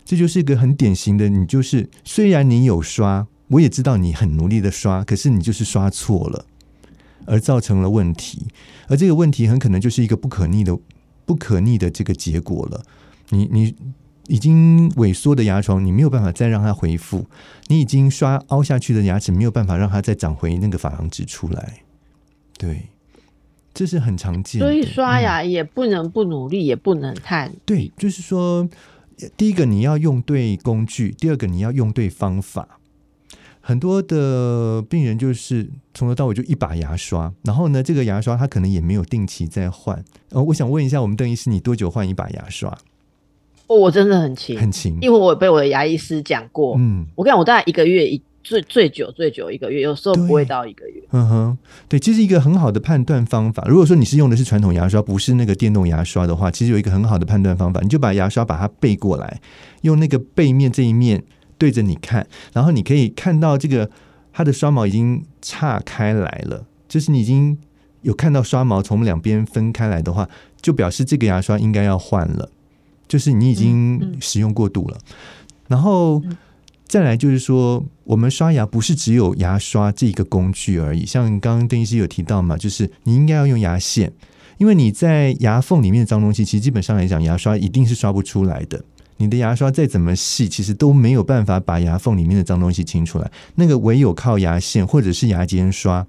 [0.04, 3.26] 这就是一个很典型的，你就是虽然你有刷。
[3.48, 6.44] 我也知道你很努力的刷，可是你就是刷错了，
[7.24, 8.46] 而造成了问题，
[8.88, 10.78] 而这个问题很可能就是一个不可逆的、
[11.24, 12.82] 不可逆的这个结果了。
[13.30, 13.74] 你你
[14.26, 17.24] 已经萎缩的牙床，你没有办法再让它恢复；
[17.68, 21.80] 你已经刷凹下去的牙齿，没有办法让它再长回那个珐琅质出来。
[22.58, 22.88] 对，
[23.72, 24.60] 这是很常见。
[24.60, 27.90] 所以刷牙也不能不努力，也不能太对。
[27.96, 28.68] 就是说，
[29.38, 32.77] 第一个你要用对工具，第二个你要用对方法。
[33.68, 40.02] 很多的病人就是从头到尾就一把牙刷，然后呢，这个牙刷他可能也没有定期再换。
[40.30, 42.70] 呃，我想问一下，我们邓医师，你多久换一把牙刷？
[43.66, 46.76] 哦，我真的很勤，很勤，因为我被我的牙医师讲过。
[46.78, 51.02] 嗯，我跟你讲，我大概一个月一最最久最久一个月，有时候不会到一个月。
[51.10, 51.58] 嗯哼，
[51.90, 59.42] 对，其实一个很好的判断方法，如果说你是用的是传统牙刷，不是那个电动牙刷的话，其实有一个很好的判断方法，你就把牙刷把它背过来，
[59.82, 61.22] 用那个背面这一面。
[61.58, 63.90] 对着你看，然后你可以看到这个
[64.32, 67.58] 它的刷毛已经岔开来了，就是你已经
[68.02, 70.28] 有看到刷毛从两边分开来的话，
[70.62, 72.48] 就表示这个牙刷应该要换了，
[73.08, 74.96] 就是你已经使用过度了。
[75.66, 76.22] 然后
[76.86, 84.12] 再来就是说，我们刷牙不是只有牙刷这一个工具而已，像刚刚邓医师有提到嘛，就是你应该要用牙线，
[84.58, 88.82] 因为你在牙缝里面的脏东西，其实基本上来讲，牙刷一定是刷不出来的。
[89.18, 93.30] 你的牙刷再怎么细，其实都没有办法把牙缝里面的脏东西清出来。
[93.56, 96.06] 那个唯有靠牙线或者是牙尖刷。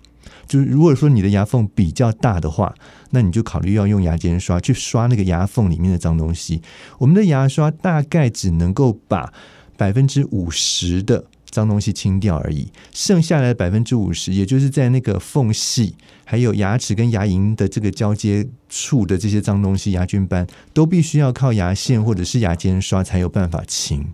[0.48, 2.74] 就是如果说你的牙缝比较大的话，
[3.12, 6.62] 那你就考虑要用牙尖刷去刷那个牙缝里面的脏东西。
[6.98, 9.32] 我们的牙刷大概只能够把
[9.78, 24.06] 百分之五十的脏东西清掉而已，剩下来的百分之五十，也就是在那个缝隙，还有牙齿跟牙龈的这个交接处的这些脏东西、牙菌斑，都必须要靠牙线或者是牙尖刷才有办法清。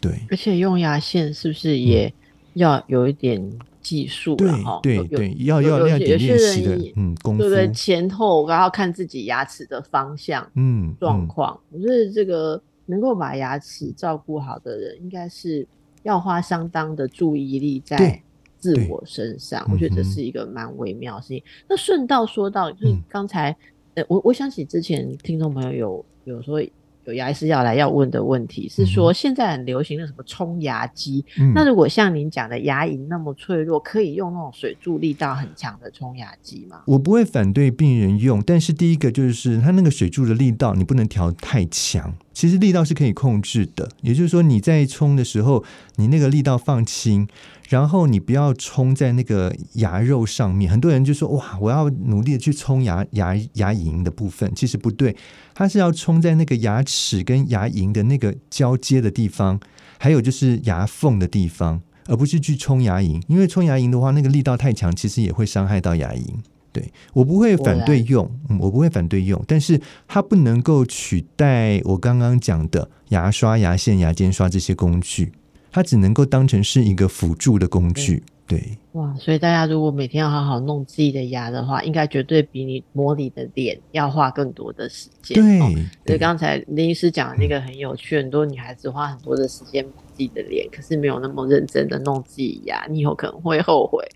[0.00, 2.12] 对，而且用牙线是不是也
[2.54, 3.50] 要有一点？
[3.82, 7.72] 技术了哈，对对，要要要点练习的，嗯，功夫，对对？
[7.72, 11.58] 前后然后看自己牙齿的方向，嗯，状况。
[11.68, 15.66] 我觉得这个能够把牙齿照顾好的人，应该是
[16.02, 18.22] 要花相当的注意力在
[18.58, 19.66] 自我身上。
[19.72, 21.42] 我觉得这是一个蛮微妙的事情。
[21.68, 23.56] 那顺道说到，就是刚才，
[23.94, 26.62] 呃，我我想起之前听众朋友有有说。
[27.04, 31.24] 有牙医师要来要问的问题是说，现在很流行的什么冲牙机？
[31.52, 36.84] 那如果像您讲的牙龈那么脆弱，可以用那种水柱力道很强的冲牙机吗？
[36.86, 43.88] 我不会反对病人用，但是第一个就是它那个水柱的力道你不能调太强，其实力道是可以控制的。
[44.02, 45.64] 也就是说你在冲的时候，
[45.96, 47.28] 你那个力道放轻。
[47.68, 55.16] 然后你不要冲在那个牙肉上面，很多人就说哇，我要努力的去冲牙牙牙龈的部分，其实不对，
[55.54, 59.58] 它是要冲在那个牙齿跟牙龈的那个交接的地方，
[59.96, 66.26] 还有就是牙缝的地方，而不是去冲牙龈，因为冲牙龈的话，那个力道太强，其实也会伤害到牙龈。
[66.72, 68.28] 对我不会反对用，
[68.60, 75.32] 我不会反对用，但是它不能够取代我刚刚讲的牙刷、牙线、牙尖刷这些工具。
[75.74, 78.62] 它只能够当成是一个辅助的工具，对。
[78.92, 85.42] 哇，所以大家如果每天要好好弄自己的牙的话，应该绝对比你磨你的脸要花更多的时间。
[85.42, 85.58] 对，
[86.04, 94.06] 所以刚才林医师讲的那个很有趣，很多女孩子花很多的时间磨自己的脸，可是没有那么认真的弄自己牙，你以后可能会后悔。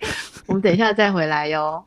[0.45, 1.83] 我们等一下再回来哟。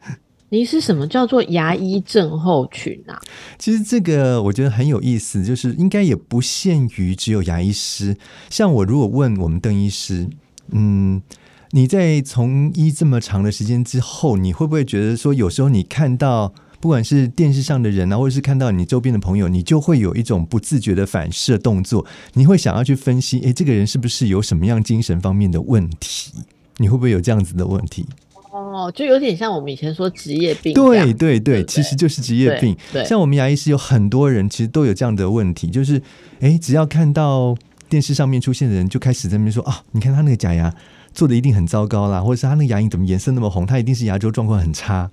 [0.50, 3.22] 你是什么叫做牙医症候群啊？
[3.58, 8.18] 其实这个我觉得很有意思，就是应该也不限于只有牙医师。
[8.50, 10.28] 像我如果问我们邓医师，
[10.72, 11.22] 嗯，
[11.72, 26.32] 你在从医这么长的时间之后，你会不会觉得说，有时候你看到不管是电视上的人啊，或者是看到你周边的朋友，你就会有一种不自觉的反射动作，你会想要去分析，哎，这个人是不是有什么样精神方面的问题？
[26.78, 28.06] 你会不会有这样子的问题？
[28.52, 30.74] 哦，就有点像我们以前说职业病。
[30.74, 32.76] 对对对，其实就是职业病。
[32.92, 36.02] 对，像我们牙医师有很多人，其实都有这样的问题，就是
[36.40, 37.56] 哎，只要看到
[37.88, 40.74] 电视上面出现的人，就开始在那边说啊，你看他那个假牙
[41.14, 45.10] 做的一定很糟糕啦，或者是他那个牙龈怎么颜色那么红，他一定是牙周状况很差，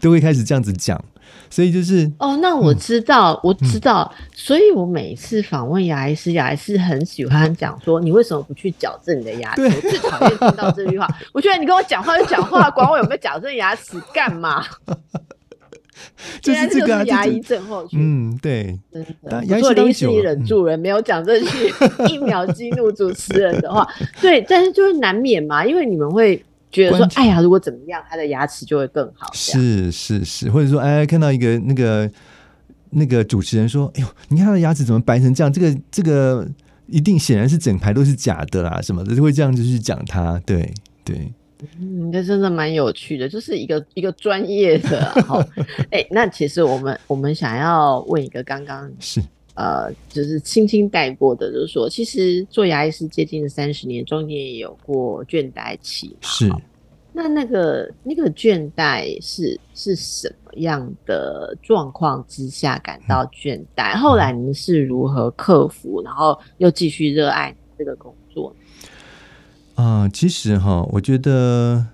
[0.00, 1.02] 都会开始这样子讲。
[1.50, 9.62] 所以就是哦，那我知道，我知道，所以我每次访问牙医师，牙医师很喜欢讲说，你为什么不去矫正你的牙齿？
[9.64, 11.08] 我最讨厌听到这句话。
[11.32, 14.62] 我觉得你跟我讲话就讲话，管我有没有矫正牙齿干嘛？
[16.42, 17.98] 就是这个牙医症候群。
[18.00, 19.42] 嗯，对，真的。
[19.48, 21.72] 如果临时忍住了，没有讲这些
[22.08, 23.88] 一秒激怒主持人的话，
[24.20, 26.44] 对，但是就是难免嘛，因为你们会。
[26.78, 29.30] 觉得说，哎呀，如果怎么样，他的牙齿就会更好。
[29.32, 32.10] 是是是，或者说，哎，看到一个那个
[32.90, 35.52] 那个主持人说，哎呦，你看他的牙齿怎么白成这样？
[35.52, 36.46] 这个这个
[36.86, 40.40] 一定显然是整排都是假的啦，什么的就会这样就去讲他。
[40.46, 40.72] 对
[41.04, 41.32] 对，
[41.80, 45.44] 嗯，这真的蛮有趣的，就是一个一个专业的哈。
[45.90, 49.20] 哎，那其实我们我们想要问一个，刚刚是。
[49.58, 56.14] 呃，就是轻轻带过的，就是说，其实做牙医师接近了三十年，中间也有过倦怠期。
[56.20, 56.48] 是，
[57.12, 63.98] 那那个那个倦怠是是什么样的状况之下感到倦怠？
[63.98, 68.54] 后来您是如何克服，然后又继续热爱这个工作？
[69.74, 71.84] 啊，其实哈，我觉得，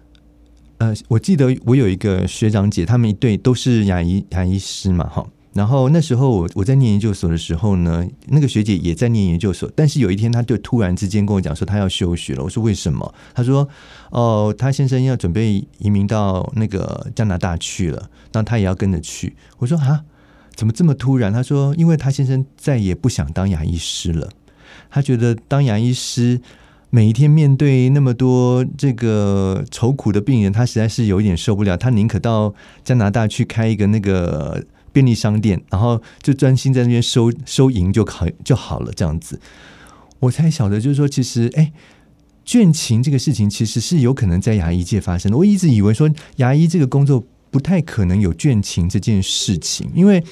[0.76, 5.26] 呃，我记得我有一个学长姐，他们一对都是牙医牙医师嘛，哈。
[5.54, 12.42] 然后那时候我我在念研究所的时候呢，那个学姐也在念研究所，但是有一天她就突然之间跟我讲说她要休学了。
[12.42, 13.14] 我说为什么？
[13.32, 13.68] 她说
[14.10, 19.36] 哦，她先生要准备移民到那个加拿大去了，那她也要跟着去。
[19.58, 20.02] 我说啊，
[20.54, 21.32] 怎么这么突然？
[21.32, 24.30] 她说，因为她先生再也不想当牙医师了，
[24.90, 26.40] 他觉得当牙医师
[26.90, 34.64] 每一天面对那么多这个愁苦的病人，他实在是有一点受不了，他宁可到加拿大去开一个那个
[34.94, 39.38] 便利商店，然后就专心在那边收收银就好就好了，这样子。
[40.20, 41.70] 我才晓得，就是说，其实，哎，
[42.46, 45.36] 倦勤这个事情其实是有可能在牙医界发生的。
[45.36, 50.24] 我一直以为说，牙医这个工作不太可能有倦勤这件事情，因为。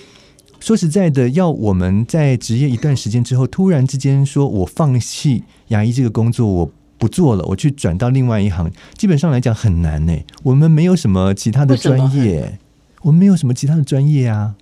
[0.61, 10.17] 说实在的，要我们在职业一段时间之后，突然之间说我放弃牙医这个工作，我不做了，我去转到另外一行，基本上来讲很难呢。
[10.45, 12.61] 我们没有什么其他的专业，
[13.03, 14.55] 我们没有什么其他的专业啊。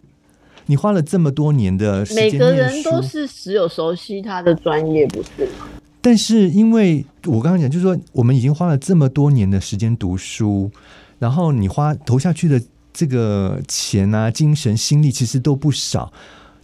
[0.67, 5.69] 你花了这么多年的时间，每个人都是只有熟悉他的专业，不是吗？
[6.01, 10.71] 但是因为我刚刚讲，就是说我们已经花了这么多年的时间读书，
[11.19, 12.61] 然后你花投下去的。
[12.93, 16.13] 这个钱啊，精神、心力其实都不少，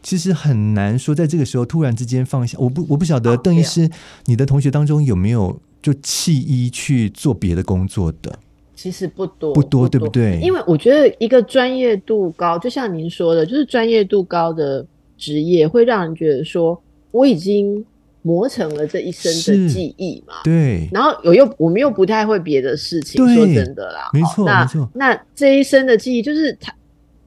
[0.03, 2.59] 其实很难说在这个时候突然之间放下。
[2.59, 3.89] 我不，我不晓得邓医师，
[4.25, 8.37] 你的同学当中有没有就弃医去做别的工作的？
[8.77, 10.39] 其实不多，不多，对不对？
[10.41, 14.87] 因为我觉得一个专业度高，就像您说的，就是专业度高的
[15.19, 17.85] 职业会让人觉得说，我已经。
[18.27, 20.35] 磨成了这一生的记忆嘛？
[20.43, 20.89] 对。
[20.91, 24.91] 然后我又我们又不太会别的事情，说真的啦，没错，没错。
[24.93, 26.75] 那这一生的记忆就是它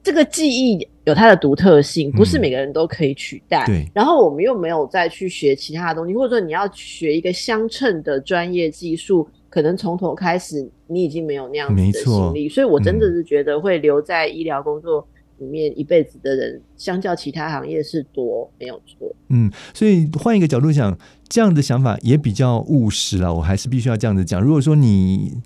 [0.02, 3.64] 这个记忆有它的独特性，不是每个人都可以取代。
[3.64, 3.90] 对。
[3.94, 12.48] 然后我们又没有再去学其他的东西，或者说你要学一个相称的专业技术，可能从头开始，你已经没有那样子的心力。
[12.48, 15.06] 所以我真的是觉得会留在医疗工作。
[15.40, 19.10] 里面一辈子的人，相较其他行业是多，没有错。
[19.30, 20.94] 嗯，所以换一个角度想，
[21.30, 23.32] 这样的想法也比较务实了。
[23.32, 24.38] 我还是必须要这样子讲。
[24.38, 25.38] 如果说你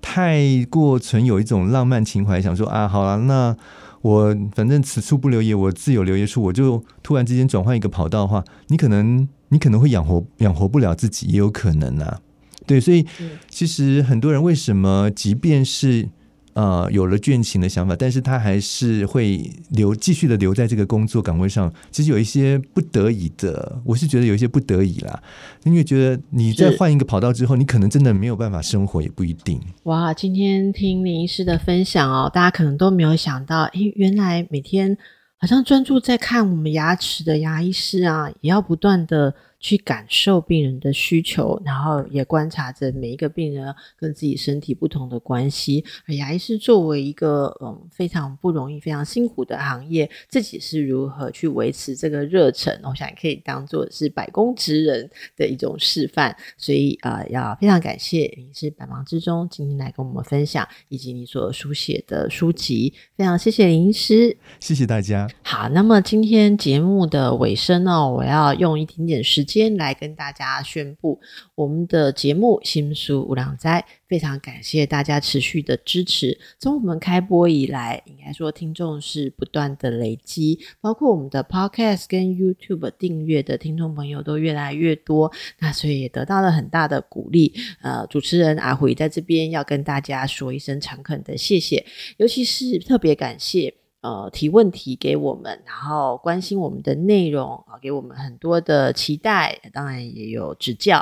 [0.00, 3.56] 太过存有一种浪漫情怀，想说啊，好了，那
[4.02, 12.20] 我反正此处不留爷，我自有留爷处，我就突然之间转换一个跑道的话，你可能你可能会养活养活不了自己，也有可能啊。
[12.68, 13.04] 对，所以
[13.48, 16.08] 其实很多人为什么，即便是
[16.54, 21.72] 呃，有了倦勤的想法，但是他还是会留继续的留在这个工作岗位上。
[21.92, 25.22] 其实有一些不得已的，我是觉得有一些不得已啦，
[25.64, 29.60] 因为觉得你再换一个跑道之后，你可能真的没有办法生活，也不一定。
[29.84, 34.98] 哇，今天听林医师的分享哦，大家可能都没有想到，哎，原来每天
[35.36, 39.32] 好像专注在看我们牙齿的牙医师啊，也要不断的。
[39.60, 45.84] 去感受病人的需求，然后也观察着每一个病人跟自己身体不同的关系。
[46.06, 52.78] 而牙医师作为一个嗯非常不容易、非常辛苦的行业，自己是如何去维持这个热忱？
[52.84, 56.36] 我想可以当做是百工职人的一种示范。
[56.56, 62.94] 所以啊，要非常感谢你是百忙之中今天来跟我们分享，以及你所书写的书籍。
[63.16, 65.28] 非常谢谢林医师，谢谢大家。
[65.42, 69.47] 好，那么今天节目的尾声呢，我要用一点点时。
[69.48, 71.18] 先来跟大家宣布
[71.54, 76.38] 我们的节目《新书无量斋》，非常感谢大家持续的支持。
[76.58, 87.54] 从我们开播以来，应该说听众是不断的累积，包括我们的 Podcast 跟 YouTube 订阅的听众朋友都越来越多，那所以也得到了很大的鼓励。
[87.80, 91.86] 呃，主持人阿辉在这边要跟大家说一声诚恳的谢谢，
[92.18, 93.74] 尤其是特别感谢。
[94.00, 100.98] 呃，提问题给我们，然后关心我们的内容啊，给我们很多的期待，当然也有指教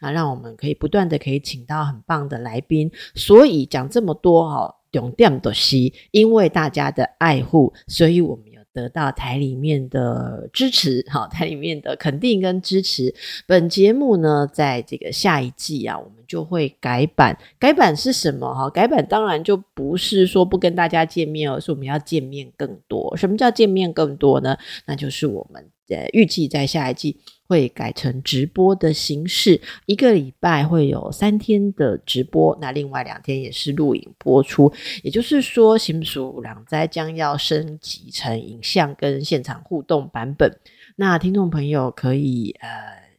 [0.00, 2.90] 啊，让我们可以不断的可以请到很棒的来宾。
[3.14, 5.76] 所以讲这么多哈，重点的是
[6.10, 13.14] 因为大家的爱护，所以我们得到台里面的支持，哈，台里面的肯定跟支持。
[13.46, 16.14] 本节目呢，在这个下一季啊，我们。
[16.30, 18.70] 就会改版，改版是什么哈？
[18.70, 23.16] 改版当然就不是说不跟大家见面，而是我们要见面更多。
[23.16, 24.56] 什么叫见面更多呢？
[24.86, 27.18] 那就是我们呃预计在下一季
[27.50, 34.72] 会改成直播的形式，一个礼拜会有三天的直播，那另外两天也是录影播出。
[35.02, 40.48] 也就是说，新属两灾将要升级成影像跟现场互动版本，
[40.94, 42.68] 那听众朋友可以呃。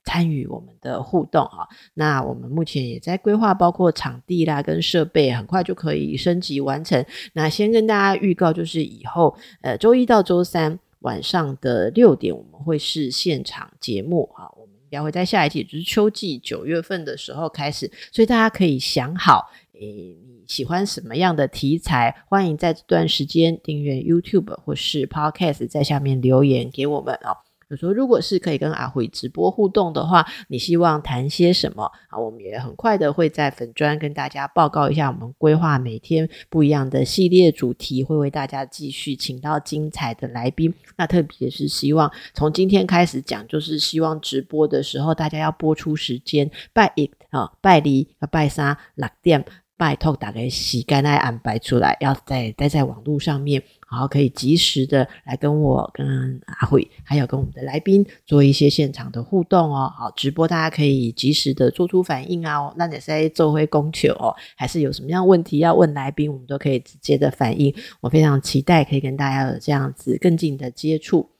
[0.03, 7.05] 参与我们的互动啊，那我们目前也在规划，包括场地啦跟设备，很快就可以升级完成。
[7.33, 27.50] 那先跟大家预告，就是以后呃周一到周三晚上的六点，我们会是现场节目哈，我们应该会在下一季，就是秋季九月份的时候开始，所以大家可以想好，诶你喜欢什么样的题材，欢迎在这段时间订阅 YouTube 或是 Podcast，在下面留言给我们啊。
[27.71, 32.19] 就说如果是可以跟阿辉直播互动的话，你希望谈些什么啊？
[32.19, 40.73] 我们也很快的会在粉砖跟大家报告一下，我们规划每天不一样的系列主题，会为大家继续请到精彩的来宾。
[40.97, 47.81] 那特别是希望从今天开始讲，就是希望直播的时候大家要播出时间，拜一啊拜
[48.19, 49.45] 二拜三六点。
[49.81, 59.91] 拜托，打开洗干来安排出来，要在待在网络上面，然后可以及时的来跟我、跟阿慧，还有跟我们的来宾做一些现场的互动哦。
[59.97, 62.71] 好，直播大家可以及时的做出反应啊。
[62.77, 67.73] 那你在做会供求哦，还是有什么样问题要问来宾，我们都可以直接的反应。
[68.01, 71.30] 我非常期待可以跟大家有这样子更近的接触。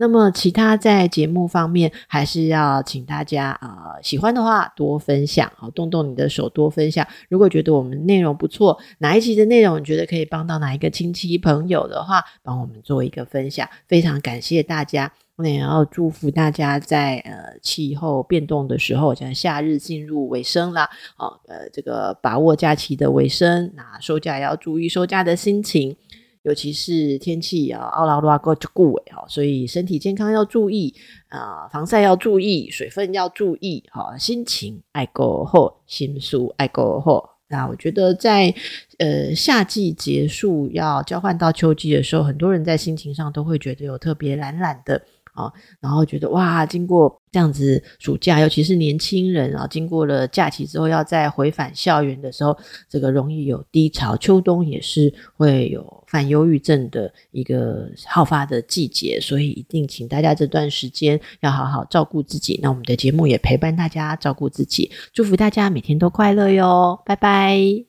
[0.00, 7.06] 那么，其他在节目方面，还是要请大家啊，喜欢的话多分享，好，动动你的手多分享。
[7.28, 15.12] 如果觉得我们内容不错，哪一期的内容你觉得可以帮到哪一个亲戚朋友的话，帮我们做一个分享，非常感谢大家。
[15.36, 20.88] 我也要祝福大家在呃气候变动的时候，像夏日进入尾声啦，
[21.18, 25.96] 哦，呃，这个把握假期的尾声，那收假也要注意收假的心情。
[26.42, 30.94] 尤其是天气啊，奥拉多阿哥就顾尾哈，所以身体健康要注意
[31.28, 37.28] 啊，防晒要注意，水分要注意哈，心情爱过后，心舒爱过后。
[37.48, 38.54] 那我觉得在
[38.98, 45.02] 呃夏季结束要交换到秋季的时候，很多人在心情上都会觉得有特别懒懒的。
[45.34, 52.56] 啊，然后觉得哇，经过这样子暑假，尤其是年轻人啊，经过了假期之后，要再回返校园的时候，
[52.88, 54.16] 这个容易有低潮。
[54.16, 62.58] 秋冬也是会有犯忧郁症的一个好发的季节，所以一定请大家这段时间要好好照顾自己。
[62.62, 67.84] 那我们的节目也陪伴大家照顾自己，祝福大家每天都快乐哟，拜拜。